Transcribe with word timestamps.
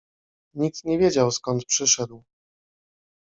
Nikt 0.53 0.83
nie 0.85 0.99
wiedział, 0.99 1.31
skąd 1.31 1.65
przyszedł. 1.65 2.23